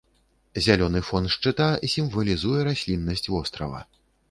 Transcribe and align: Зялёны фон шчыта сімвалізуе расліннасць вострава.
Зялёны 0.67 1.01
фон 1.09 1.27
шчыта 1.33 1.67
сімвалізуе 1.95 2.65
расліннасць 2.71 3.29
вострава. 3.33 3.87